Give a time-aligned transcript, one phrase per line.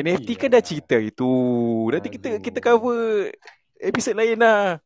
[0.00, 1.32] NFT kan dah cerita itu.
[1.92, 3.30] Nanti kita kita cover
[3.76, 4.78] episod lain lah.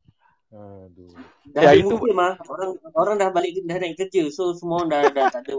[0.55, 1.11] Aduh.
[1.51, 2.39] Dah Ya, itu- musim ah.
[2.47, 4.31] Orang orang dah balik dah naik kerja.
[4.31, 5.55] So semua orang dah dah tak ada.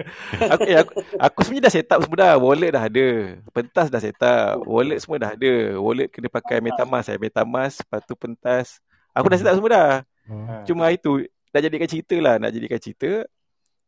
[0.56, 2.34] Aku, eh, aku, aku sebenarnya dah set up semua dah.
[2.40, 3.08] Wallet dah ada.
[3.52, 4.64] Pentas dah set up.
[4.64, 5.52] Wallet semua dah ada.
[5.76, 7.20] Wallet kena pakai MetaMask eh.
[7.20, 8.80] MetaMask, lepas tu pentas.
[9.12, 9.92] Aku dah set up semua dah.
[10.24, 10.64] Ha.
[10.64, 12.40] Cuma itu dah jadikan cerita lah.
[12.40, 13.28] Nak jadikan cerita.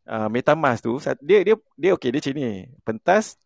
[0.02, 2.50] Uh, MetaMask tu dia dia dia okey dia macam ni.
[2.84, 3.40] Pentas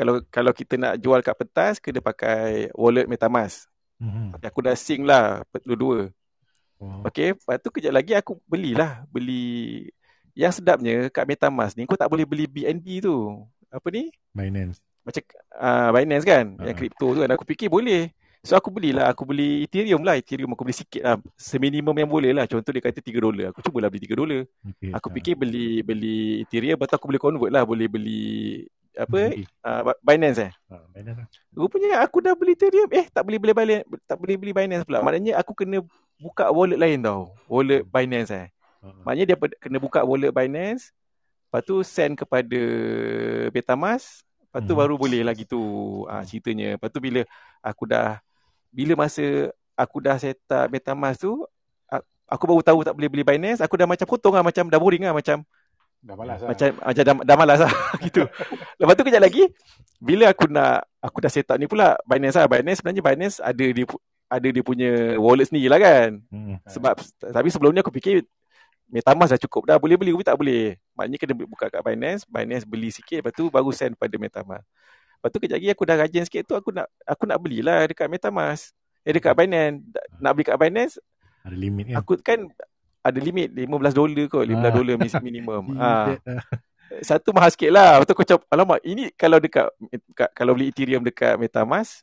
[0.00, 3.68] kalau kalau kita nak jual kat pentas kena pakai wallet MetaMask.
[4.00, 4.40] Mhm.
[4.40, 6.08] Aku dah sync lah dua-dua.
[6.80, 7.04] Oh.
[7.04, 9.04] Okey, lepas tu kejap lagi aku belilah.
[9.12, 9.84] Beli
[10.32, 13.44] yang sedapnya kat MetaMask ni kau tak boleh beli BNB tu.
[13.68, 14.08] Apa ni?
[14.32, 14.80] Binance.
[15.04, 15.20] Macam
[15.60, 16.80] uh, Binance kan, yang Ha.
[16.80, 17.28] kripto tu kan.
[17.36, 18.08] Aku fikir boleh.
[18.40, 20.16] So aku belilah, aku beli Ethereum lah.
[20.16, 21.20] Ethereum aku beli sikit lah.
[21.36, 22.48] Seminimum yang boleh lah.
[22.48, 23.52] Contoh dia kata 3 dolar.
[23.52, 24.48] Aku cubalah beli 3 dolar.
[24.64, 24.96] Okay.
[24.96, 25.12] Aku Ah.
[25.12, 27.68] fikir beli beli Ethereum, lepas tu aku boleh convert lah.
[27.68, 28.64] Boleh beli
[28.96, 29.20] apa?
[29.30, 29.44] Okay.
[29.62, 30.52] Uh, Binance eh.
[30.66, 31.28] Ah, Binance lah.
[31.54, 32.90] Rupanya aku dah beli Ethereum.
[32.90, 35.02] Eh, tak boleh beli Binance, tak boleh beli Binance pula.
[35.02, 35.82] Maknanya aku kena
[36.18, 37.30] buka wallet lain tau.
[37.46, 38.46] Wallet Binance eh.
[38.80, 38.94] Ah.
[39.06, 40.90] Maknanya dia kena buka wallet Binance.
[41.50, 42.60] Lepas tu send kepada
[43.50, 44.22] Betamask.
[44.50, 44.82] Lepas tu Hmm.
[44.82, 45.60] baru boleh lah gitu
[46.10, 46.74] ah, ceritanya.
[46.74, 47.22] Lepas tu bila
[47.62, 48.18] aku dah,
[48.70, 51.46] bila masa aku dah set up Betamask tu,
[52.30, 55.02] aku baru tahu tak boleh beli Binance, aku dah macam potong lah, macam dah boring
[55.02, 55.42] lah, macam
[56.00, 56.48] Dah malas lah.
[56.48, 57.72] macam macam dah, dah malas lah
[58.06, 58.24] gitu.
[58.76, 59.44] Lepas tu kejap lagi
[59.96, 62.48] bila aku nak aku dah set up ni pula Binance lah.
[62.48, 63.84] Binance sebenarnya Binance ada dia
[64.26, 66.24] ada dia punya wallet sendiri lah kan.
[66.26, 66.56] Hmm.
[66.64, 68.24] Sebab tapi sebelum ni aku fikir
[68.88, 70.64] MetaMask dah cukup dah boleh beli tapi tak boleh.
[70.94, 74.64] Maknanya kena buka kat Binance, Binance beli sikit lepas tu baru send pada MetaMask.
[75.20, 78.08] Lepas tu kejap lagi aku dah rajin sikit tu aku nak aku nak belilah dekat
[78.08, 78.72] MetaMask.
[79.00, 79.84] Eh dekat Binance.
[79.86, 80.96] Da- Nak beli kat Binance
[81.40, 81.96] Ada limit kan?
[81.98, 82.40] aku kan
[83.00, 84.72] ada limit 15 dolar kot, 15 Ah.
[84.72, 85.64] dolar minimum.
[85.80, 86.06] Ah.
[87.00, 88.02] Satu mahal sikit lah.
[88.02, 92.02] Lepas tu aku macam, alamak, ini kalau dekat, dekat kalau beli Ethereum dekat MetaMask,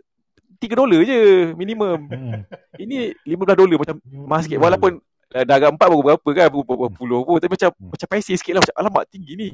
[0.64, 2.08] 3 dolar je minimum.
[2.08, 2.42] Hmm.
[2.80, 4.58] Ini 15 dolar macam mahal sikit.
[4.58, 4.92] Walaupun
[5.36, 7.38] uh, dah agak 4 baru berapa kan, baru berapa puluh pun.
[7.38, 7.92] Tapi macam, Hmm.
[7.94, 8.62] macam paisi sikit lah.
[8.64, 9.50] Macam, alamak, tinggi ni.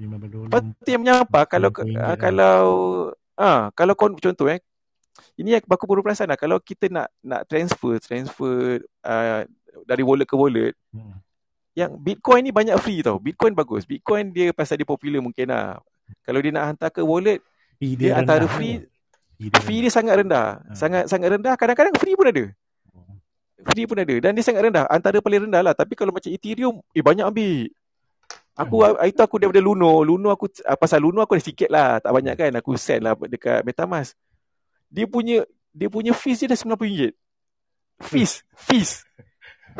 [0.00, 0.48] 15 dolar.
[0.48, 2.58] Lepas tu yang menyapa, kalau, RM60 uh, kalau,
[3.36, 4.58] ah kalau kau, contoh eh,
[5.38, 6.40] ini aku baru perasan lah.
[6.40, 9.44] Kalau kita nak nak transfer, transfer uh,
[9.84, 11.20] dari wallet ke wallet, Hmm.
[11.74, 13.18] yang Bitcoin ni banyak free tau.
[13.18, 13.84] Bitcoin bagus.
[13.84, 15.80] Bitcoin dia pasal dia popular mungkin lah.
[16.24, 17.40] Kalau dia nak hantar ke wallet,
[17.80, 18.84] Fee dia antara free.
[19.34, 20.62] Fee dia fee dia sangat rendah.
[20.62, 20.74] Ha.
[20.78, 21.54] Sangat sangat rendah.
[21.58, 22.44] Kadang-kadang free pun ada.
[22.46, 23.72] rendah.
[23.74, 24.14] Free pun ada.
[24.22, 24.84] Dan dia sangat rendah.
[24.86, 25.74] Antara paling rendah lah.
[25.74, 27.66] Tapi kalau macam Ethereum, eh banyak ambil.
[28.54, 30.06] Aku itu aku daripada Luno.
[30.06, 32.52] Luno aku ah, pasal Luno aku ada sikit lah, tak banyak kan.
[32.62, 34.14] Aku send lah dekat MetaMask.
[34.86, 35.42] Dia punya
[35.74, 37.10] dia punya fees dia dah RM90.
[38.06, 39.02] Fees, fees.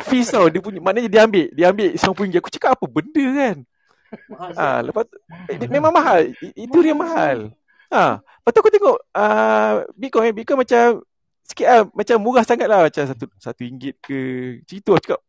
[0.02, 2.42] Fees tau dia punya maknanya dia ambil, dia ambil RM90.
[2.42, 3.56] Aku cakap apa benda kan?
[4.30, 5.16] Mahal Ah, lepas tu,
[5.50, 6.30] eh, dia- memang mahal.
[6.54, 7.50] Itu dia mahal.
[7.90, 11.02] Ah, lepas tu aku tengok ah Bitcoin, Bitcoin macam
[11.44, 14.18] sikit ah, macam murah sangat lah macam satu satu ringgit ke.
[14.62, 15.20] Macam itu aku cakap.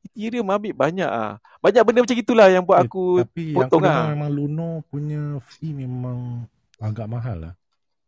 [0.00, 1.36] Ethereum ambil banyak ah.
[1.60, 4.08] Banyak benda macam itulah yang buat Eh, aku Tapi yang aku potong dengar ah.
[4.10, 6.48] memang Luno punya fee memang
[6.80, 7.54] agak mahal lah.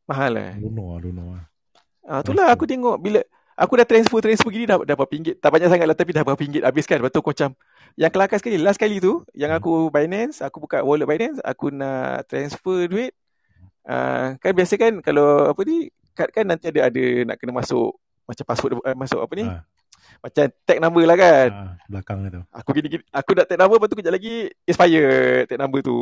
[0.08, 0.52] Mahal eh.
[0.58, 1.44] Luno lah, Luno lah.
[2.02, 3.20] Ah, itulah aku tengok bila
[3.56, 5.36] aku dah transfer transfer gini dah dah berapa ringgit.
[5.38, 7.00] Tak banyak sangat lah tapi dah berapa ringgit habiskan.
[7.00, 7.50] Lepas tu aku macam
[8.00, 12.24] yang kelakar sekali last kali tu yang aku Binance, aku buka wallet Binance, aku nak
[12.28, 13.12] transfer duit.
[13.82, 17.98] Ah, kan biasa kan kalau apa ni kad kan nanti ada ada nak kena masuk
[18.24, 19.46] macam password uh, masuk apa ni?
[19.48, 19.64] Ah.
[20.22, 21.48] Macam tag number lah kan.
[21.50, 22.40] Ah, belakang tu.
[22.54, 25.98] Aku gini-gini aku nak tag number lepas tu kejap lagi expired tag number tu.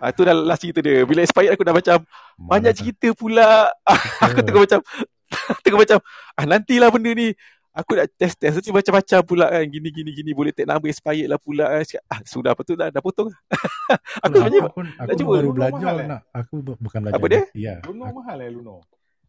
[0.00, 1.04] Ah tu dah last cerita dia.
[1.04, 1.96] Bila expired aku dah macam
[2.40, 3.68] banyak Malas cerita pula.
[4.24, 4.80] aku tengok macam
[5.62, 5.98] tengok macam
[6.32, 7.30] ah nantilah benda ni.
[7.70, 11.26] Aku nak test test tu macam-macam pula kan gini gini gini boleh take number expired
[11.26, 11.86] lah pula kan.
[11.86, 13.30] Cakap, ah sudah apa tu dah dah potong.
[13.30, 13.54] aku
[14.18, 15.32] Aku, sebenarnya aku pun, aku pun cuba.
[15.32, 16.06] baru belajar mahal, eh?
[16.08, 16.20] nak.
[16.32, 17.16] Aku bu- bukan belajar.
[17.16, 17.42] Apa dia?
[17.54, 17.74] Ya.
[17.82, 18.74] Luno Aku, mahal eh Luno.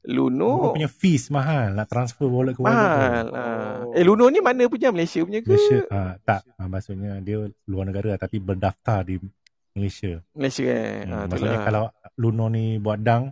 [0.01, 1.75] Luno Luno punya fees mahal.
[1.75, 3.21] Nak transfer wallet ke wallet mahal.
[3.21, 3.35] tu.
[3.35, 3.77] Ah.
[3.85, 3.93] Oh.
[3.93, 5.51] Eh Luno ni mana punya Malaysia punya ke?
[5.51, 5.79] Malaysia.
[5.89, 6.41] Ah, tak.
[6.55, 9.21] Ah, maksudnya dia luar negara tapi berdaftar di
[9.69, 10.25] Malaysia.
[10.33, 11.03] Malaysia eh.
[11.03, 11.67] Hmm, Ah, maksudnya itulah.
[11.67, 11.83] kalau
[12.17, 13.29] Luno ni buat dang,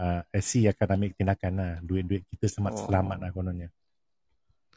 [0.00, 1.72] Ah, eh, uh, SC akan ambil tindakan lah.
[1.84, 2.80] Duit-duit kita selamat oh.
[2.88, 3.68] selamat lah kononnya.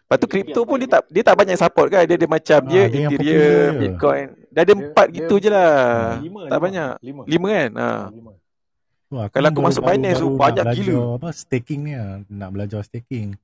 [0.03, 2.03] Lepas tu kripto pun dia tak dia tak banyak support kan.
[2.03, 3.79] Dia ada macam ah, dia, ha, dia Ethereum, dia.
[3.79, 4.25] Bitcoin.
[4.51, 5.71] Dia ada empat gitu dia, je lah.
[5.71, 6.65] Ah, lima tak lima.
[6.67, 6.91] banyak.
[6.99, 7.21] Lima.
[7.23, 7.71] lima kan?
[7.71, 7.87] Ha.
[8.11, 8.31] Lima.
[9.13, 10.95] Wah, Kalau aku baru, masuk Binance tu banyak gila.
[11.21, 11.93] Apa, staking ni
[12.33, 13.37] Nak belajar staking.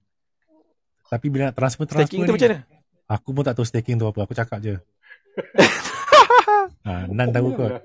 [1.10, 2.78] Tapi bila nak transfer-transfer Staking transfer tu macam mana?
[3.10, 4.20] Aku pun tak tahu staking tu apa.
[4.28, 4.76] Aku cakap je.
[6.86, 7.82] ha, Nan tahu kot.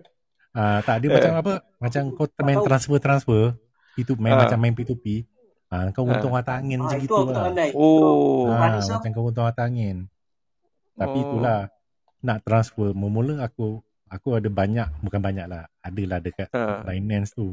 [0.55, 1.15] Ha, tak, dia eh.
[1.17, 1.53] macam apa?
[1.81, 3.57] Macam kau main transfer-transfer.
[3.95, 4.41] P2P main uh.
[4.47, 5.07] macam main P2P.
[5.73, 6.13] Ha, ah, kau uh.
[6.15, 6.45] untung ah.
[6.45, 7.51] angin ha, macam itu gitu lah.
[7.75, 8.47] Oh.
[8.47, 10.07] Ha, Manis macam kau untung mata angin.
[10.95, 11.25] Tapi oh.
[11.25, 11.61] itulah.
[12.25, 12.97] Nak transfer.
[12.97, 14.89] memula aku aku ada banyak.
[15.03, 15.67] Bukan banyak lah.
[15.83, 16.85] Adalah dekat uh.
[16.87, 17.53] Binance tu.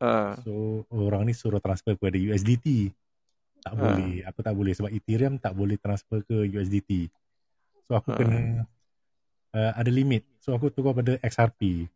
[0.00, 0.32] Uh.
[0.42, 0.52] So
[0.90, 2.90] orang ni suruh transfer kepada USDT.
[3.62, 3.78] Tak uh.
[3.78, 4.14] boleh.
[4.26, 4.72] Aku tak boleh.
[4.74, 7.08] Sebab Ethereum tak boleh transfer ke USDT.
[7.88, 8.16] So aku uh.
[8.18, 8.40] kena
[9.54, 10.26] uh, ada limit.
[10.42, 11.86] So aku tukar pada XRP.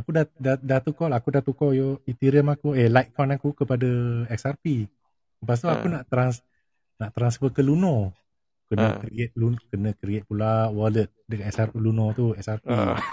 [0.00, 1.20] Aku dah dah, dah tukar lah.
[1.20, 3.88] Aku dah tukar yo Ethereum aku eh Litecoin aku kepada
[4.32, 4.88] XRP.
[5.40, 6.00] Lepas tu aku Ah.
[6.00, 6.36] nak trans
[6.96, 8.16] nak transfer ke Luno.
[8.64, 8.98] Kena Ah.
[8.98, 12.64] create Lun, kena create pula wallet dengan SR Luno tu XRP.
[12.66, 12.96] Ah.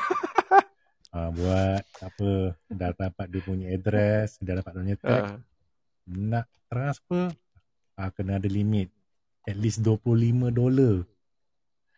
[1.07, 2.29] Ah, buat apa
[2.69, 5.37] dah dapat dia punya address, dah dapat dia punya tag, Ah.
[6.05, 7.31] nak transfer
[7.95, 8.91] ah, kena ada limit
[9.43, 11.07] at least 25 dolar.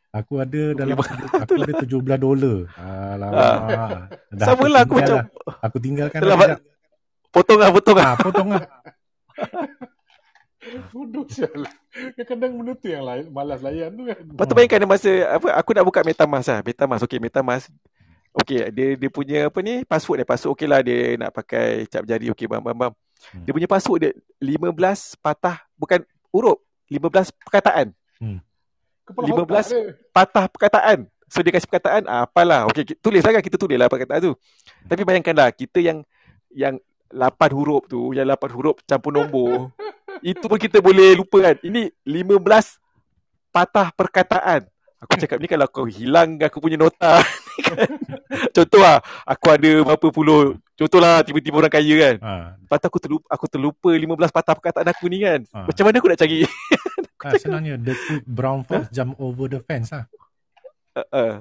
[0.09, 2.57] Aku ada dalam 25 aku ada 17 dolar.
[2.81, 3.57] Alamak.
[4.33, 5.17] Dah Sama lah aku macam
[5.61, 6.59] Aku tinggalkan sekejap.
[7.29, 8.05] potong lah, potong lah.
[8.09, 8.63] Ah, potong lah.
[10.93, 11.65] Bodoh sial.
[11.93, 14.17] Kadang-kadang benda tu yang lain, malas layan tu kan.
[14.17, 16.59] Lepas tu bayangkan masa apa aku nak buka MetaMask lah.
[16.65, 17.65] MetaMask okey MetaMask.
[18.33, 22.05] Okey dia dia punya apa ni password dia password okey lah dia nak pakai cap
[22.05, 22.91] jari okey bam bam bam.
[23.33, 23.45] Hmm.
[23.45, 24.73] Dia punya password dia 15
[25.21, 26.01] patah bukan
[26.33, 26.57] huruf
[26.89, 27.93] 15 perkataan.
[29.09, 29.81] Kepala 15 otak dia.
[30.13, 30.99] Patah perkataan.
[31.29, 32.65] So dia kasih perkataan ah, apalah.
[32.69, 34.33] Okey tulis lah kan kita tulis lah perkataan tu.
[34.85, 36.05] Tapi bayangkanlah kita yang
[36.53, 36.77] yang
[37.09, 39.73] 8 huruf tu, yang 8 huruf campur nombor.
[40.21, 41.55] itu pun kita boleh lupa kan.
[41.65, 42.37] Ini 15
[43.49, 44.69] patah perkataan.
[44.99, 47.23] Aku cakap ni kalau kau hilang aku punya nota.
[47.71, 47.87] kan.
[48.51, 50.59] Contoh lah, aku ada berapa puluh.
[50.75, 52.15] Contoh lah tiba-tiba orang kaya kan.
[52.19, 55.39] Ah, Lepas tu aku terlupa, aku terlupa 15 patah perkataan aku ni kan.
[55.55, 55.63] Ah.
[55.71, 56.43] Macam mana aku nak cari?
[57.25, 60.07] ah, senangnya the quick brown fox jump over the fence lah.
[60.95, 61.33] Uh, uh.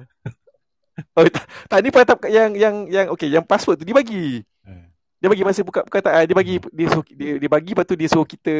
[1.15, 4.43] Oh, tak, tak ni patah yang yang yang okey, yang password tu dia bagi.
[4.67, 4.85] Eh.
[5.19, 8.07] Dia bagi masa buka perkataan, dia bagi dia suruh dia, dia bagi lepas tu dia
[8.11, 8.53] suruh kita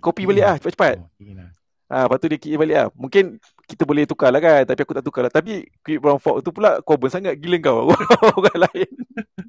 [0.00, 0.96] copy balik ah cepat-cepat.
[1.00, 1.08] Oh.
[1.86, 2.88] Ah, lepas tu dia kira balik ah.
[2.98, 5.32] Mungkin kita boleh tukar lah kan, tapi aku tak tukar lah.
[5.32, 7.94] Tapi Quick Brown Fox tu pula common sangat gila kau.
[8.38, 8.90] Orang lain.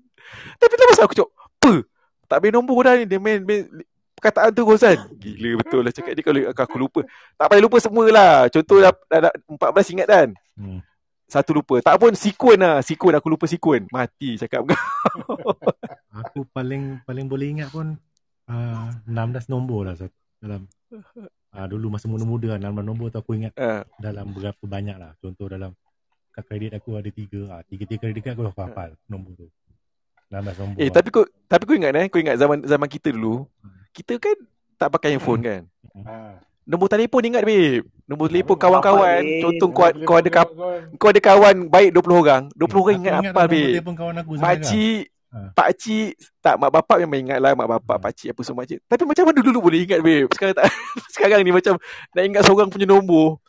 [0.62, 1.74] tapi tak pasal aku cakap, apa?
[2.28, 3.66] Tak main nombor dah ni, dia main, main
[4.18, 4.98] perkataan tu Gozan.
[5.22, 7.02] Gila betul lah cakap ni kalau aku lupa.
[7.38, 8.36] Tak payah lupa semua lah.
[8.50, 10.28] Contoh dah, dah, dah 14 ingat kan?
[10.58, 10.82] Hmm.
[11.30, 11.78] Satu lupa.
[11.86, 12.82] Tak pun sikun lah.
[12.82, 13.86] Sikun aku lupa sikun.
[13.94, 14.74] Mati cakap kau.
[16.18, 17.94] Aku paling paling boleh ingat pun
[18.50, 20.10] uh, 16 nombor lah Sat.
[20.42, 20.66] dalam
[21.54, 25.14] uh, dulu masa muda-muda lah, 16 nombor tu aku ingat Ah, dalam berapa banyak lah.
[25.22, 25.78] Contoh dalam
[26.34, 27.54] kad kredit aku ada tiga.
[27.54, 29.46] Ah, tiga-tiga kredit kad aku aku hafal nombor tu.
[30.34, 30.78] 16 nombor.
[30.82, 30.94] Eh lah.
[30.98, 33.46] tapi kau tapi kau ingat eh, kau ingat zaman zaman kita dulu.
[33.98, 34.38] Kita kan
[34.76, 35.62] tak pakai handphone kan.
[35.98, 36.38] Ha.
[36.64, 37.82] Nombor telefon ingat babe.
[38.06, 39.24] Nombor telefon kawan-kawan.
[39.24, 39.42] babe.
[39.42, 40.80] Contoh kau kau ada kawan.
[40.96, 42.44] kau ada kawan baik 20 orang.
[42.54, 43.64] 20 orang Aku ingat apa nombor babe.
[43.74, 44.64] telefon kawan aku Mak sebenarnya.
[44.64, 45.40] cik, Ha.
[45.52, 48.06] pak cik, tak mak bapak memang ingat lah mak bapak, Hmm.
[48.06, 48.80] pak cik apa semua cik.
[48.82, 50.32] Tapi macam mana dulu boleh ingat babe?
[50.32, 50.66] Sekarang tak
[51.14, 51.74] sekarang ni macam
[52.14, 53.44] nak ingat seorang punya nombor.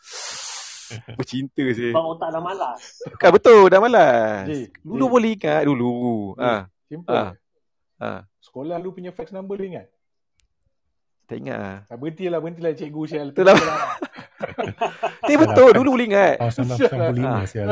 [1.14, 1.92] Bercinta sih.
[1.92, 2.80] Sebab otak dah malas.
[3.20, 4.48] Kan betul dah malas.
[4.80, 6.32] Dulu boleh ingat dulu.
[6.34, 7.12] Ah, Simple.
[7.12, 7.30] Ah.
[8.00, 8.20] ah.
[8.40, 9.86] Sekolah lu punya fax number ingat?
[11.28, 11.78] Tak ingat ah.
[11.84, 13.28] Tak berhentilah, berhentilah cikgu sial.
[13.30, 13.54] Betul lah.
[13.54, 13.80] Lah.
[15.20, 16.34] Tapi betul dulu boleh ingat.
[16.40, 17.44] Tahun Ah.
[17.44, 17.68] 1995 sial.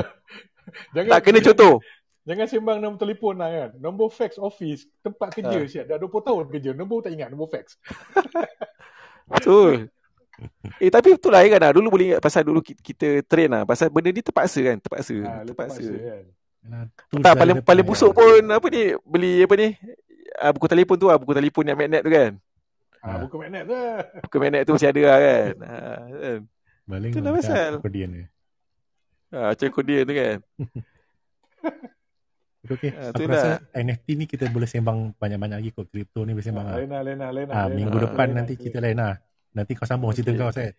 [0.92, 1.74] Jangan, Tak kena contoh.
[2.22, 3.70] Jangan sembang nombor telefon lah kan.
[3.78, 5.64] Nombor fax office, tempat kerja Ah.
[5.64, 5.84] sial.
[5.84, 7.80] Dah 20 tahun kerja, nombor tak ingat, nombor fax.
[9.26, 9.88] Betul.
[10.76, 11.72] Eh tapi betul lah kan lah.
[11.72, 13.64] Dulu boleh ingat pasal dulu ki- kita train lah.
[13.64, 14.76] Pasal benda ni terpaksa kan.
[14.76, 15.16] Terpaksa.
[15.16, 15.80] Ha, terpaksa.
[15.80, 16.24] terpaksa kan.
[17.08, 17.94] Tools Tak paling paling depan.
[17.94, 19.68] busuk pun apa ni beli apa ni
[20.36, 22.34] ah, buku telefon tu lah buku telefon yang magnet tu kan
[23.06, 23.18] Ha, Ah.
[23.22, 24.02] buku magnet tu lah.
[24.20, 26.38] buku magnet tu masih ada lah kan ah, kan
[26.86, 27.70] Itulah macam pasal.
[27.76, 28.22] accordion ni.
[29.28, 30.38] ah, macam kodian tu kan
[32.66, 33.78] Okay, Ah, aku rasa lah.
[33.78, 35.86] NFT ni kita boleh sembang banyak-banyak lagi kot.
[35.86, 36.74] Kripto ni boleh sembang lah.
[36.76, 37.52] Lena, Lena, Lena.
[37.52, 37.78] Ah, Lena.
[37.78, 38.60] minggu Ah, depan Lena, nanti Lena.
[38.60, 39.14] cerita lain lah.
[39.54, 40.40] Nanti kau sambung cerita Okey.
[40.40, 40.70] kau saya.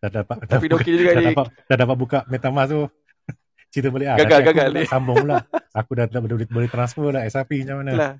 [0.00, 2.80] Dah dapat dah, tapi dia okey juga dah ni dapat dah dapat buka MetaMask tu.
[3.72, 4.16] cerita balik ah.
[4.16, 4.82] Gagal, aku gagal ni.
[4.86, 5.36] Sambung pula.
[5.74, 7.90] Aku dah, dah boleh, boleh transfer lah SRP macam mana.
[7.92, 8.12] Itulah.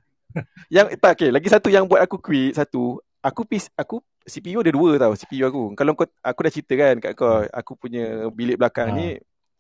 [0.69, 4.69] yang tak okay, lagi satu yang buat aku quit satu aku pis aku CPU ada
[4.69, 8.57] dua tau CPU aku kalau kau aku dah cerita kan kat kau aku punya bilik
[8.57, 8.95] belakang Ah.
[8.95, 9.09] ni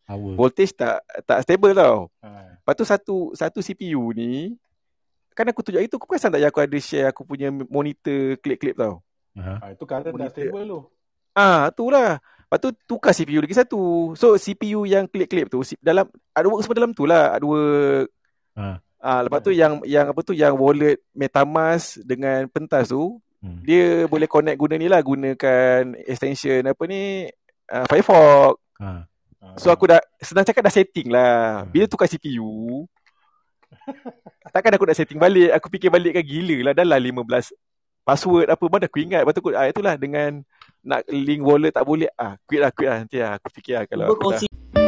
[0.04, 0.36] Hour.
[0.36, 2.60] voltage tak tak stable tau Ha.
[2.60, 4.52] Lepas tu satu satu CPU ni
[5.30, 9.02] kan aku tunjuk itu aku perasan tak aku ada share aku punya monitor clip-clip tau.
[9.34, 9.58] Ha.
[9.58, 10.30] Ha, itu dah Monitor.
[10.30, 10.80] stable tu.
[11.34, 12.16] Ah, tu lah.
[12.38, 13.80] Lepas tu tukar CPU lagi satu.
[14.14, 18.08] So CPU yang clip-clip tu si- dalam artwork semua dalam tu lah artwork.
[18.54, 18.78] Ha.
[18.96, 23.60] Ah, lepas tu yang yang apa tu yang wallet MetaMask dengan pentas tu Hmm.
[23.60, 27.28] dia boleh connect guna ni lah gunakan extension apa ni
[27.68, 28.56] uh, Firefox.
[28.80, 29.04] Ha.
[29.04, 29.46] Ha.
[29.60, 31.68] So aku dah senang cakap dah setting lah.
[31.68, 32.88] Bila tukar CPU
[34.54, 35.50] takkan aku nak setting balik.
[35.58, 37.52] Aku fikir balik kan gila lah dah lah 15
[38.04, 39.24] password apa mana aku ingat.
[39.24, 40.40] Lepas tu aku, ah, itulah dengan
[40.84, 42.08] nak link wallet tak boleh.
[42.16, 43.36] Ah, quit lah quit lah nanti lah.
[43.40, 44.83] Aku fikir lah kalau aku dah